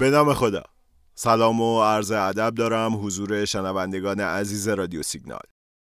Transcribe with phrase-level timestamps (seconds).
[0.00, 0.62] به نام خدا.
[1.14, 5.40] سلام و عرض ادب دارم حضور شنوندگان عزیز رادیو سیگنال.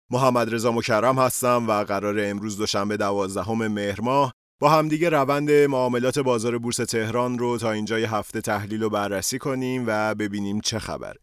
[0.09, 6.19] محمد رضا مکرم هستم و قرار امروز دوشنبه دوازدهم مهر ماه با همدیگه روند معاملات
[6.19, 11.19] بازار بورس تهران رو تا اینجای هفته تحلیل و بررسی کنیم و ببینیم چه خبره.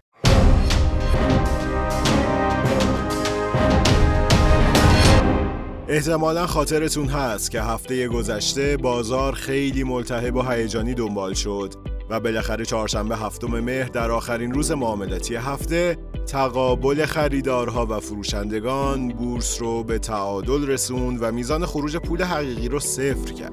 [5.88, 11.91] احتمالا خاطرتون هست که هفته گذشته بازار خیلی ملتهب و هیجانی دنبال شد.
[12.12, 19.60] و بالاخره چهارشنبه هفتم مهر در آخرین روز معاملاتی هفته تقابل خریدارها و فروشندگان بورس
[19.60, 23.52] رو به تعادل رسوند و میزان خروج پول حقیقی رو صفر کرد.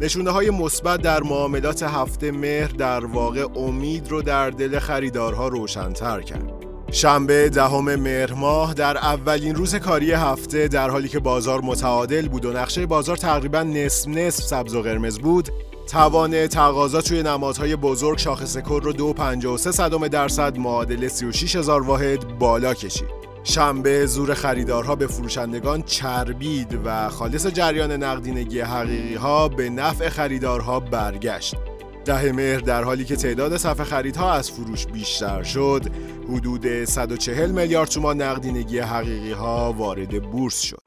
[0.00, 6.20] نشونه های مثبت در معاملات هفته مهر در واقع امید رو در دل خریدارها روشنتر
[6.20, 6.52] کرد.
[6.90, 12.44] شنبه دهم مهر ماه در اولین روز کاری هفته در حالی که بازار متعادل بود
[12.44, 15.48] و نقشه بازار تقریبا نصف نصف سبز و قرمز بود
[15.86, 22.38] توان تقاضا توی نمادهای بزرگ شاخص کل رو 2.53 صدم درصد معادل 36 هزار واحد
[22.38, 23.08] بالا کشید.
[23.44, 30.80] شنبه زور خریدارها به فروشندگان چربید و خالص جریان نقدینگی حقیقی ها به نفع خریدارها
[30.80, 31.54] برگشت.
[32.04, 35.82] ده مهر در حالی که تعداد صفحه خریدها از فروش بیشتر شد
[36.28, 40.85] حدود 140 میلیارد تومان نقدینگی حقیقی ها وارد بورس شد.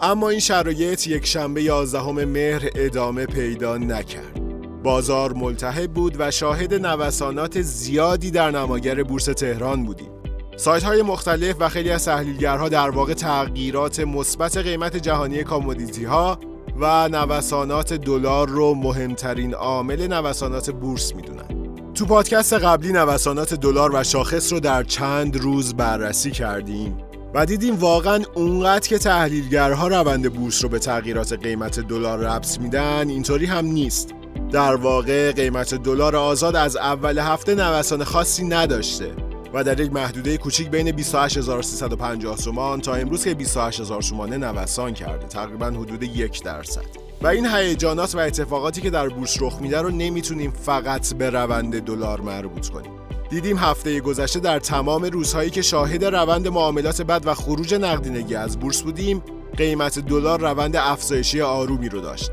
[0.00, 4.40] اما این شرایط یک شنبه 11 مهر ادامه پیدا نکرد.
[4.82, 10.10] بازار ملتهب بود و شاهد نوسانات زیادی در نماگر بورس تهران بودیم.
[10.56, 16.38] سایت های مختلف و خیلی از تحلیلگرها در واقع تغییرات مثبت قیمت جهانی کامودیتی ها
[16.80, 21.74] و نوسانات دلار رو مهمترین عامل نوسانات بورس می‌دونن.
[21.94, 27.74] تو پادکست قبلی نوسانات دلار و شاخص رو در چند روز بررسی کردیم و دیدیم
[27.74, 33.66] واقعا اونقدر که تحلیلگرها روند بورس رو به تغییرات قیمت دلار ربط میدن اینطوری هم
[33.66, 34.14] نیست.
[34.52, 39.12] در واقع قیمت دلار آزاد از اول هفته نوسان خاصی نداشته
[39.54, 45.26] و در یک محدوده کوچیک بین 28350 تومان تا امروز که 28000 تومانه نوسان کرده
[45.26, 46.84] تقریبا حدود یک درصد.
[47.22, 51.80] و این هیجانات و اتفاقاتی که در بورس رخ میده رو نمی‌تونیم فقط به روند
[51.80, 52.97] دلار مربوط کنیم.
[53.30, 58.58] دیدیم هفته گذشته در تمام روزهایی که شاهد روند معاملات بد و خروج نقدینگی از
[58.58, 59.22] بورس بودیم
[59.56, 62.30] قیمت دلار روند افزایشی آرومی رو داشت.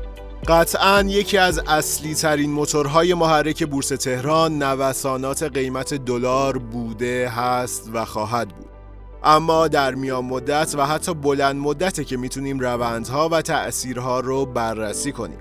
[0.48, 8.04] قطعا یکی از اصلی ترین موتورهای محرک بورس تهران نوسانات قیمت دلار بوده هست و
[8.04, 8.66] خواهد بود.
[9.24, 15.12] اما در میان مدت و حتی بلند مدته که می‌تونیم روندها و تأثیرها رو بررسی
[15.12, 15.38] کنیم.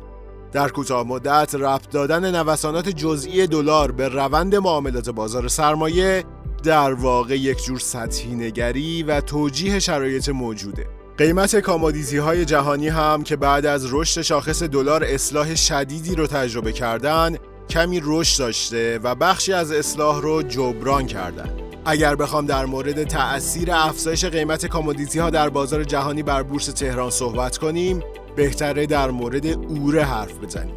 [0.55, 1.55] در کوتاه مدت
[1.91, 6.23] دادن نوسانات جزئی دلار به روند معاملات بازار سرمایه
[6.63, 10.85] در واقع یک جور سطحی نگری و توجیه شرایط موجوده.
[11.17, 16.71] قیمت کامادیزی های جهانی هم که بعد از رشد شاخص دلار اصلاح شدیدی رو تجربه
[16.71, 17.35] کردن
[17.69, 21.49] کمی رشد داشته و بخشی از اصلاح رو جبران کردن.
[21.85, 27.09] اگر بخوام در مورد تأثیر افزایش قیمت کامودیتی ها در بازار جهانی بر بورس تهران
[27.09, 28.03] صحبت کنیم
[28.35, 30.75] بهتره در مورد اوره حرف بزنیم.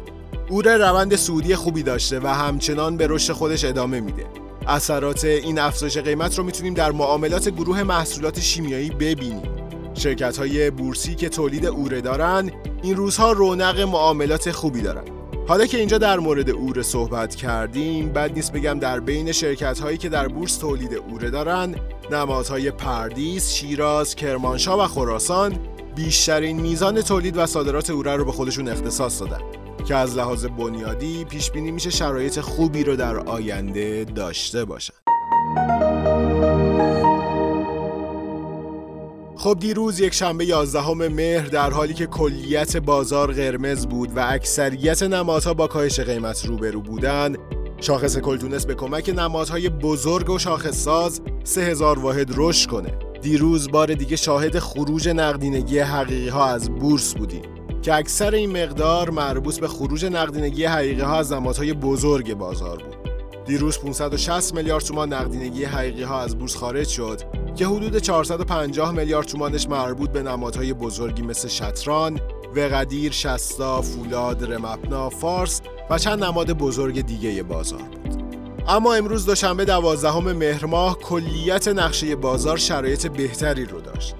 [0.49, 4.25] اوره روند سودی خوبی داشته و همچنان به رشد خودش ادامه میده.
[4.67, 9.41] اثرات این افزایش قیمت رو می‌تونیم در معاملات گروه محصولات شیمیایی ببینیم.
[9.93, 12.51] شرکت های بورسی که تولید اوره دارن
[12.83, 15.03] این روزها رونق معاملات خوبی دارن.
[15.47, 19.97] حالا که اینجا در مورد اوره صحبت کردیم بد نیست بگم در بین شرکت هایی
[19.97, 21.75] که در بورس تولید اوره دارن
[22.11, 25.59] نمادهای پردیس، شیراز، کرمانشاه و خراسان
[26.05, 29.39] بیشترین میزان تولید و صادرات اوره رو به خودشون اختصاص دادن
[29.87, 34.93] که از لحاظ بنیادی پیش بینی میشه شرایط خوبی رو در آینده داشته باشن.
[39.37, 45.03] خب دیروز یک شنبه 11 مهر در حالی که کلیت بازار قرمز بود و اکثریت
[45.03, 47.37] نمادها با کاهش قیمت روبرو بودند
[47.81, 53.71] شاخص کل تونست به کمک نمادهای بزرگ و شاخص ساز 3000 واحد رشد کنه دیروز
[53.71, 57.41] بار دیگه شاهد خروج نقدینگی حقیقی ها از بورس بودیم
[57.81, 62.95] که اکثر این مقدار مربوط به خروج نقدینگی حقیقی ها از نمادهای بزرگ بازار بود
[63.45, 67.21] دیروز 560 میلیارد تومان نقدینگی حقیقی ها از بورس خارج شد
[67.55, 72.19] که حدود 450 میلیارد تومانش مربوط به نمادهای بزرگی مثل شطران،
[72.55, 78.18] وقدیر، شستا، فولاد، رمپنا، فارس و چند نماد بزرگ دیگه بازار بود.
[78.69, 84.15] اما امروز دوشنبه دوازدهم مهر ماه کلیت نقشه بازار شرایط بهتری رو داشت.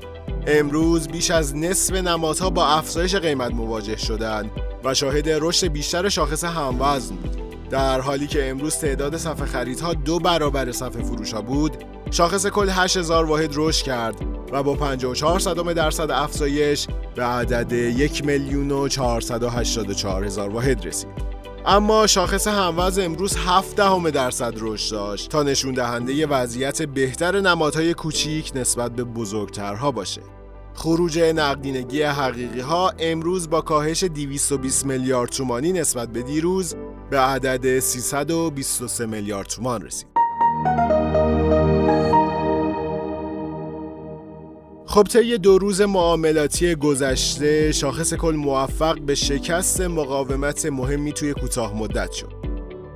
[0.47, 4.51] امروز بیش از نصف نمادها با افزایش قیمت مواجه شدند
[4.83, 7.69] و شاهد رشد بیشتر شاخص هموزن بود.
[7.69, 11.77] در حالی که امروز تعداد صفحه خریدها دو برابر صفحه فروش ها بود
[12.11, 14.15] شاخص کل 8000 واحد رشد کرد
[14.51, 21.28] و با 54 صدام درصد افزایش به عدد 1 میلیون و 484 هزار واحد رسید.
[21.65, 27.93] اما شاخص هموز امروز 7 دهم درصد رشد داشت تا نشون دهنده وضعیت بهتر نمادهای
[27.93, 30.21] کوچیک نسبت به بزرگترها باشه.
[30.73, 36.75] خروج نقدینگی حقیقی ها امروز با کاهش 220 میلیارد تومانی نسبت به دیروز
[37.09, 40.07] به عدد 323 میلیارد تومان رسید.
[44.91, 51.77] خب طی دو روز معاملاتی گذشته شاخص کل موفق به شکست مقاومت مهمی توی کوتاه
[51.77, 52.33] مدت شد.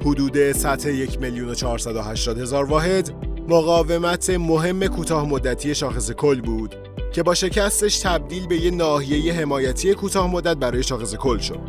[0.06, 2.02] حدود سطح یک میلیون و
[2.42, 3.10] هزار واحد
[3.48, 6.76] مقاومت مهم کوتاه مدتی شاخص کل بود
[7.12, 11.60] که با شکستش تبدیل به یه ناحیه حمایتی کوتاه مدت برای شاخص کل شد.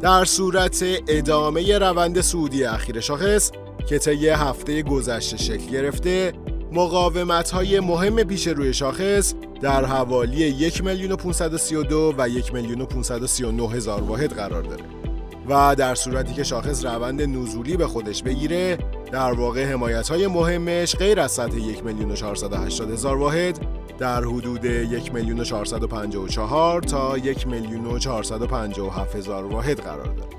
[0.00, 3.50] در صورت ادامه روند سعودی اخیر شاخص
[3.88, 6.32] که طی هفته گذشته شکل گرفته
[6.74, 9.34] مقاومت های مهم پیش روی شاخص
[9.64, 14.84] در حوالی 1 میلیون و 532 و 1 میلیون و 539 هزار واحد قرار داره.
[15.48, 18.78] و در صورتی که شاخص روند نزولی به خودش بگیره
[19.12, 23.58] در واقع حمایت های مهمش غیر از سطح 1 میلیون و 480 هزار واحد
[23.98, 30.30] در حدود 1 میلیون و 454 تا 1 میلیون و 457 هزار واحد قرار داره.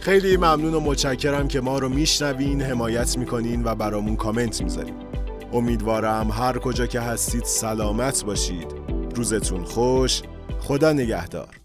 [0.00, 4.94] خیلی ممنون و متشکرم که ما رو میشنوین حمایت می‌کنین و برامون کامنت می‌ذارین.
[5.54, 8.66] امیدوارم هر کجا که هستید سلامت باشید.
[9.16, 10.22] روزتون خوش.
[10.60, 11.63] خدا نگهدار.